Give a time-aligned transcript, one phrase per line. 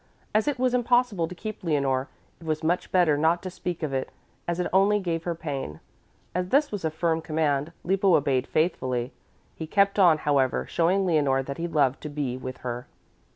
[0.33, 2.07] As it was impossible to keep Leonore,
[2.39, 4.09] it was much better not to speak of it,
[4.47, 5.79] as it only gave her pain.
[6.33, 9.13] As this was a firm command, Lippo obeyed faithfully.
[9.55, 12.87] He kept on, however, showing Leonore that he loved to be with her.